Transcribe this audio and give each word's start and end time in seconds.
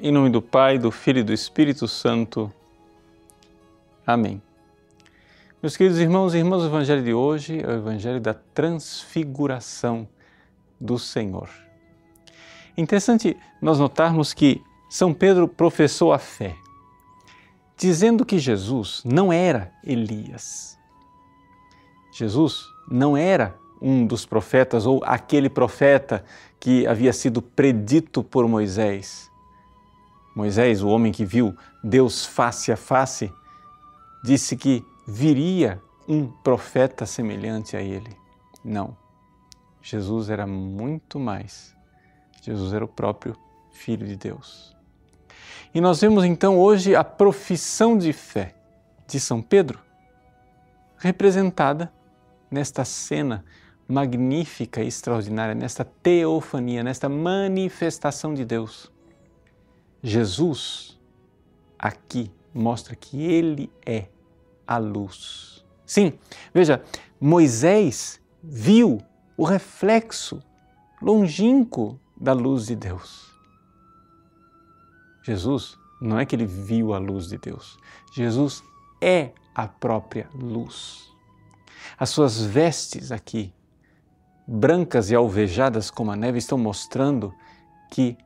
Em 0.00 0.12
nome 0.12 0.30
do 0.30 0.40
Pai, 0.40 0.78
do 0.78 0.92
Filho 0.92 1.18
e 1.18 1.22
do 1.24 1.32
Espírito 1.32 1.88
Santo. 1.88 2.52
Amém. 4.06 4.40
Meus 5.60 5.76
queridos 5.76 5.98
irmãos 5.98 6.34
e 6.34 6.38
irmãs, 6.38 6.62
o 6.62 6.66
Evangelho 6.66 7.02
de 7.02 7.12
hoje 7.12 7.60
é 7.60 7.66
o 7.66 7.72
Evangelho 7.72 8.20
da 8.20 8.32
transfiguração 8.32 10.06
do 10.80 11.00
Senhor. 11.00 11.48
Interessante 12.76 13.36
nós 13.60 13.80
notarmos 13.80 14.32
que 14.32 14.62
São 14.88 15.12
Pedro 15.12 15.48
professou 15.48 16.12
a 16.12 16.18
fé, 16.20 16.54
dizendo 17.76 18.24
que 18.24 18.38
Jesus 18.38 19.02
não 19.04 19.32
era 19.32 19.72
Elias. 19.82 20.78
Jesus 22.12 22.68
não 22.88 23.16
era 23.16 23.58
um 23.82 24.06
dos 24.06 24.24
profetas 24.24 24.86
ou 24.86 25.02
aquele 25.04 25.48
profeta 25.48 26.24
que 26.60 26.86
havia 26.86 27.12
sido 27.12 27.42
predito 27.42 28.22
por 28.22 28.46
Moisés 28.46 29.28
Moisés, 30.38 30.84
o 30.84 30.88
homem 30.88 31.10
que 31.10 31.24
viu 31.24 31.52
Deus 31.82 32.24
face 32.24 32.70
a 32.70 32.76
face, 32.76 33.32
disse 34.22 34.56
que 34.56 34.84
viria 35.04 35.82
um 36.06 36.28
profeta 36.28 37.04
semelhante 37.04 37.76
a 37.76 37.82
ele. 37.82 38.16
Não. 38.64 38.96
Jesus 39.82 40.30
era 40.30 40.46
muito 40.46 41.18
mais. 41.18 41.74
Jesus 42.40 42.72
era 42.72 42.84
o 42.84 42.88
próprio 42.88 43.36
Filho 43.72 44.06
de 44.06 44.14
Deus. 44.14 44.76
E 45.74 45.80
nós 45.80 46.00
vemos 46.00 46.22
então 46.24 46.56
hoje 46.56 46.94
a 46.94 47.02
profissão 47.02 47.98
de 47.98 48.12
fé 48.12 48.54
de 49.08 49.18
São 49.18 49.42
Pedro, 49.42 49.80
representada 50.98 51.92
nesta 52.48 52.84
cena 52.84 53.44
magnífica 53.88 54.84
e 54.84 54.86
extraordinária, 54.86 55.56
nesta 55.56 55.84
teofania, 55.84 56.84
nesta 56.84 57.08
manifestação 57.08 58.34
de 58.34 58.44
Deus 58.44 58.96
Jesus 60.02 60.98
aqui 61.78 62.30
mostra 62.54 62.94
que 62.94 63.22
ele 63.22 63.70
é 63.84 64.06
a 64.66 64.78
luz. 64.78 65.64
Sim, 65.86 66.18
veja, 66.52 66.82
Moisés 67.20 68.20
viu 68.42 69.00
o 69.36 69.44
reflexo 69.44 70.42
longínquo 71.00 71.98
da 72.16 72.32
luz 72.32 72.66
de 72.66 72.76
Deus. 72.76 73.28
Jesus 75.22 75.78
não 76.00 76.18
é 76.18 76.26
que 76.26 76.36
ele 76.36 76.46
viu 76.46 76.94
a 76.94 76.98
luz 76.98 77.28
de 77.28 77.38
Deus, 77.38 77.78
Jesus 78.12 78.62
é 79.00 79.32
a 79.54 79.66
própria 79.66 80.28
luz. 80.34 81.08
As 81.98 82.10
suas 82.10 82.40
vestes 82.40 83.10
aqui, 83.10 83.52
brancas 84.46 85.10
e 85.10 85.14
alvejadas 85.14 85.90
como 85.90 86.10
a 86.10 86.16
neve, 86.16 86.38
estão 86.38 86.56
mostrando 86.56 87.34
que 87.90 88.16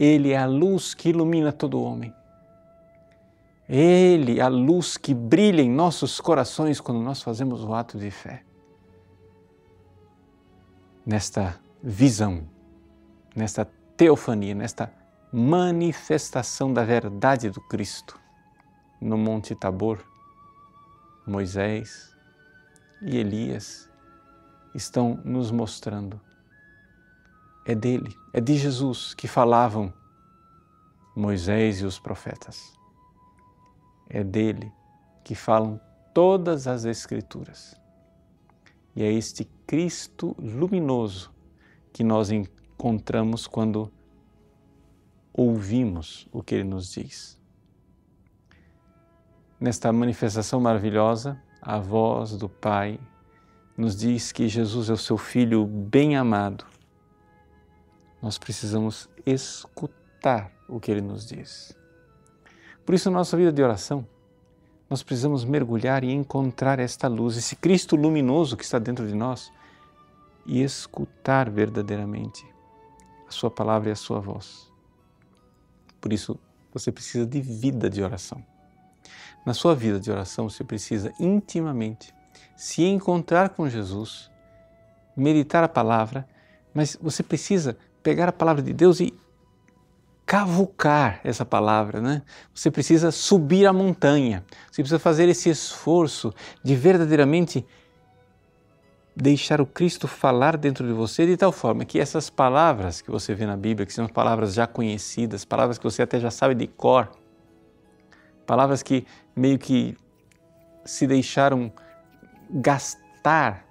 ele 0.00 0.30
é 0.30 0.38
a 0.38 0.46
luz 0.46 0.94
que 0.94 1.10
ilumina 1.10 1.52
todo 1.52 1.82
homem. 1.82 2.14
Ele 3.68 4.40
é 4.40 4.42
a 4.42 4.48
luz 4.48 4.96
que 4.96 5.12
brilha 5.12 5.60
em 5.60 5.70
nossos 5.70 6.18
corações 6.22 6.80
quando 6.80 7.02
nós 7.02 7.22
fazemos 7.22 7.62
o 7.62 7.74
ato 7.74 7.98
de 7.98 8.10
fé. 8.10 8.42
Nesta 11.04 11.60
visão, 11.82 12.48
nesta 13.36 13.70
teofania, 13.94 14.54
nesta 14.54 14.90
manifestação 15.30 16.72
da 16.72 16.82
verdade 16.82 17.50
do 17.50 17.60
Cristo 17.60 18.18
no 19.02 19.18
Monte 19.18 19.54
Tabor, 19.54 20.02
Moisés 21.26 22.16
e 23.02 23.18
Elias 23.18 23.88
estão 24.74 25.20
nos 25.24 25.50
mostrando 25.50 26.18
é 27.64 27.74
dele, 27.74 28.16
é 28.32 28.40
de 28.40 28.56
Jesus 28.56 29.14
que 29.14 29.28
falavam 29.28 29.92
Moisés 31.14 31.80
e 31.80 31.84
os 31.84 31.98
profetas. 31.98 32.72
É 34.08 34.24
dele 34.24 34.72
que 35.22 35.34
falam 35.34 35.80
todas 36.14 36.66
as 36.66 36.84
Escrituras. 36.84 37.74
E 38.96 39.02
é 39.02 39.12
este 39.12 39.44
Cristo 39.66 40.34
luminoso 40.38 41.32
que 41.92 42.02
nós 42.02 42.30
encontramos 42.30 43.46
quando 43.46 43.92
ouvimos 45.32 46.26
o 46.32 46.42
que 46.42 46.56
ele 46.56 46.64
nos 46.64 46.92
diz. 46.92 47.38
Nesta 49.60 49.92
manifestação 49.92 50.60
maravilhosa, 50.60 51.40
a 51.60 51.78
voz 51.78 52.36
do 52.36 52.48
Pai 52.48 52.98
nos 53.76 53.96
diz 53.96 54.32
que 54.32 54.48
Jesus 54.48 54.90
é 54.90 54.92
o 54.92 54.96
seu 54.96 55.18
Filho 55.18 55.66
bem 55.66 56.16
amado 56.16 56.64
nós 58.22 58.38
precisamos 58.38 59.08
escutar 59.24 60.52
o 60.68 60.78
que 60.78 60.90
ele 60.90 61.00
nos 61.00 61.26
diz. 61.26 61.76
Por 62.84 62.94
isso, 62.94 63.10
na 63.10 63.18
nossa 63.18 63.36
vida 63.36 63.52
de 63.52 63.62
oração, 63.62 64.06
nós 64.88 65.02
precisamos 65.02 65.44
mergulhar 65.44 66.02
e 66.02 66.10
encontrar 66.10 66.78
esta 66.78 67.06
luz, 67.06 67.36
esse 67.36 67.54
Cristo 67.56 67.96
luminoso 67.96 68.56
que 68.56 68.64
está 68.64 68.78
dentro 68.78 69.06
de 69.06 69.14
nós 69.14 69.52
e 70.44 70.62
escutar 70.62 71.48
verdadeiramente 71.48 72.44
a 73.28 73.30
Sua 73.30 73.50
palavra 73.50 73.90
e 73.90 73.92
a 73.92 73.96
Sua 73.96 74.20
voz. 74.20 74.70
Por 76.00 76.12
isso, 76.12 76.38
você 76.72 76.90
precisa 76.90 77.26
de 77.26 77.40
vida 77.40 77.88
de 77.90 78.02
oração. 78.02 78.44
Na 79.44 79.54
sua 79.54 79.74
vida 79.74 79.98
de 79.98 80.10
oração, 80.10 80.48
você 80.48 80.62
precisa 80.62 81.12
intimamente 81.18 82.14
se 82.56 82.82
encontrar 82.84 83.50
com 83.50 83.68
Jesus, 83.68 84.30
meditar 85.16 85.64
a 85.64 85.68
palavra, 85.68 86.28
mas 86.74 86.96
você 87.00 87.22
precisa 87.22 87.76
pegar 88.02 88.28
a 88.28 88.32
palavra 88.32 88.62
de 88.62 88.72
Deus 88.72 89.00
e 89.00 89.14
cavucar 90.24 91.20
essa 91.24 91.44
palavra, 91.44 92.00
né? 92.00 92.22
Você 92.54 92.70
precisa 92.70 93.10
subir 93.10 93.66
a 93.66 93.72
montanha, 93.72 94.44
você 94.70 94.82
precisa 94.82 94.98
fazer 94.98 95.28
esse 95.28 95.50
esforço 95.50 96.32
de 96.62 96.76
verdadeiramente 96.76 97.66
deixar 99.16 99.60
o 99.60 99.66
Cristo 99.66 100.06
falar 100.06 100.56
dentro 100.56 100.86
de 100.86 100.92
você 100.92 101.26
de 101.26 101.36
tal 101.36 101.50
forma 101.50 101.84
que 101.84 101.98
essas 101.98 102.30
palavras 102.30 103.02
que 103.02 103.10
você 103.10 103.34
vê 103.34 103.44
na 103.44 103.56
Bíblia, 103.56 103.84
que 103.84 103.92
são 103.92 104.06
palavras 104.06 104.54
já 104.54 104.66
conhecidas, 104.66 105.44
palavras 105.44 105.78
que 105.78 105.84
você 105.84 106.02
até 106.02 106.20
já 106.20 106.30
sabe 106.30 106.54
de 106.54 106.66
cor, 106.68 107.10
palavras 108.46 108.82
que 108.82 109.04
meio 109.34 109.58
que 109.58 109.96
se 110.84 111.06
deixaram 111.06 111.72
gastar 112.48 113.64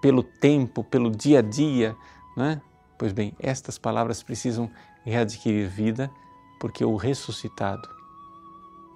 pelo 0.00 0.22
tempo, 0.22 0.84
pelo 0.84 1.10
dia 1.10 1.40
a 1.40 1.42
dia, 1.42 1.96
né? 2.36 2.60
Pois 2.98 3.12
bem, 3.12 3.34
estas 3.38 3.78
palavras 3.78 4.22
precisam 4.22 4.70
readquirir 5.04 5.68
vida, 5.68 6.10
porque 6.58 6.84
o 6.84 6.96
ressuscitado, 6.96 7.88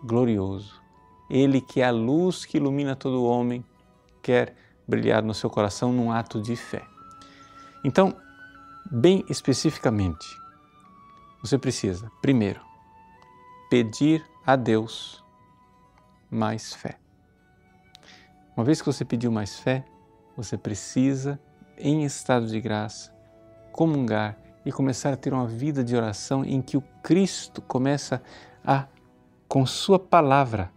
glorioso, 0.02 0.80
ele 1.28 1.60
que 1.60 1.80
é 1.80 1.86
a 1.86 1.90
luz 1.90 2.44
que 2.44 2.56
ilumina 2.56 2.96
todo 2.96 3.24
homem, 3.24 3.64
quer 4.22 4.56
brilhar 4.88 5.22
no 5.22 5.34
seu 5.34 5.48
coração 5.48 5.92
num 5.92 6.10
ato 6.10 6.40
de 6.40 6.56
fé. 6.56 6.84
Então, 7.84 8.16
bem 8.90 9.24
especificamente, 9.28 10.26
você 11.42 11.56
precisa, 11.56 12.10
primeiro, 12.20 12.60
pedir 13.70 14.24
a 14.44 14.56
Deus 14.56 15.24
mais 16.30 16.74
fé. 16.74 16.98
Uma 18.56 18.64
vez 18.64 18.80
que 18.80 18.86
você 18.86 19.04
pediu 19.04 19.30
mais 19.30 19.58
fé, 19.58 19.84
você 20.36 20.58
precisa, 20.58 21.40
em 21.78 22.04
estado 22.04 22.46
de 22.46 22.60
graça, 22.60 23.14
comungar 23.72 24.38
e 24.64 24.72
começar 24.72 25.12
a 25.12 25.16
ter 25.16 25.32
uma 25.32 25.46
vida 25.46 25.82
de 25.82 25.96
oração 25.96 26.44
em 26.44 26.60
que 26.60 26.76
o 26.76 26.82
Cristo 27.02 27.62
começa 27.62 28.22
a, 28.64 28.86
com 29.48 29.64
Sua 29.64 29.98
palavra, 29.98 30.70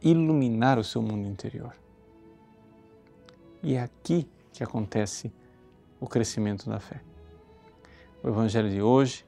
iluminar 0.00 0.78
o 0.78 0.84
seu 0.84 1.02
mundo 1.02 1.26
interior. 1.26 1.74
E 3.62 3.74
é 3.74 3.82
aqui 3.82 4.28
que 4.52 4.62
acontece 4.62 5.32
o 6.00 6.06
crescimento 6.06 6.68
da 6.68 6.78
fé. 6.78 7.00
O 8.22 8.28
Evangelho 8.28 8.70
de 8.70 8.80
hoje 8.80 9.24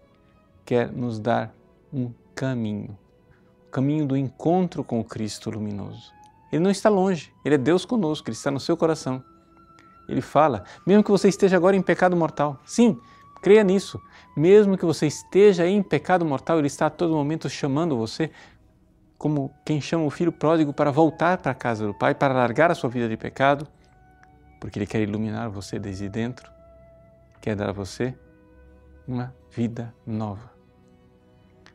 quer 0.64 0.92
nos 0.92 1.18
dar 1.18 1.54
um 1.92 2.12
caminho, 2.34 2.96
o 3.66 3.70
caminho 3.70 4.06
do 4.06 4.16
encontro 4.16 4.84
com 4.84 5.00
o 5.00 5.04
Cristo 5.04 5.50
luminoso. 5.50 6.12
Ele 6.52 6.62
não 6.62 6.70
está 6.70 6.88
longe, 6.88 7.32
ele 7.44 7.56
é 7.56 7.58
Deus 7.58 7.84
conosco, 7.84 8.28
ele 8.28 8.36
está 8.36 8.50
no 8.50 8.60
seu 8.60 8.76
coração. 8.76 9.22
Ele 10.08 10.22
fala, 10.22 10.64
mesmo 10.86 11.04
que 11.04 11.10
você 11.10 11.28
esteja 11.28 11.56
agora 11.56 11.76
em 11.76 11.82
pecado 11.82 12.16
mortal. 12.16 12.58
Sim, 12.64 12.98
creia 13.42 13.62
nisso. 13.62 14.00
Mesmo 14.36 14.78
que 14.78 14.84
você 14.84 15.06
esteja 15.06 15.66
em 15.66 15.82
pecado 15.82 16.24
mortal, 16.24 16.58
Ele 16.58 16.66
está 16.66 16.86
a 16.86 16.90
todo 16.90 17.14
momento 17.14 17.48
chamando 17.48 17.96
você, 17.96 18.30
como 19.18 19.52
quem 19.64 19.80
chama 19.80 20.04
o 20.04 20.10
filho 20.10 20.32
pródigo 20.32 20.72
para 20.72 20.90
voltar 20.90 21.38
para 21.38 21.52
a 21.52 21.54
casa 21.54 21.86
do 21.86 21.92
Pai, 21.92 22.14
para 22.14 22.32
largar 22.32 22.70
a 22.70 22.74
sua 22.74 22.88
vida 22.88 23.08
de 23.08 23.16
pecado, 23.16 23.66
porque 24.60 24.78
Ele 24.78 24.86
quer 24.86 25.02
iluminar 25.02 25.50
você 25.50 25.78
desde 25.78 26.08
dentro, 26.08 26.50
quer 27.40 27.54
dar 27.54 27.70
a 27.70 27.72
você 27.72 28.14
uma 29.06 29.34
vida 29.50 29.92
nova. 30.06 30.50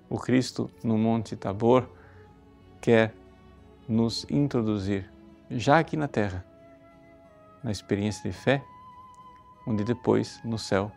O 0.10 0.18
Cristo 0.18 0.70
no 0.84 0.98
Monte 0.98 1.36
Tabor 1.36 1.90
quer 2.80 3.14
nos 3.88 4.26
introduzir, 4.30 5.12
já 5.50 5.80
aqui 5.80 5.98
na 5.98 6.08
terra, 6.08 6.46
na 7.64 7.72
experiência 7.72 8.30
de 8.30 8.36
fé, 8.36 8.64
onde 9.66 9.84
depois, 9.84 10.42
no 10.44 10.58
céu, 10.58 10.92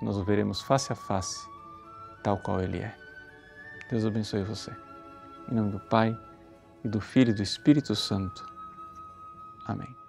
nós 0.00 0.16
o 0.16 0.24
veremos 0.24 0.60
face 0.60 0.92
a 0.92 0.96
face, 0.96 1.46
tal 2.22 2.38
qual 2.38 2.60
Ele 2.60 2.78
é. 2.78 2.94
Deus 3.90 4.04
abençoe 4.04 4.42
você. 4.44 4.70
Em 5.50 5.54
nome 5.54 5.70
do 5.70 5.80
Pai, 5.80 6.16
e 6.86 6.88
do 6.88 7.00
Filho 7.00 7.30
e 7.30 7.34
do 7.34 7.42
Espírito 7.42 7.94
Santo. 7.94 8.46
Amém. 9.66 10.05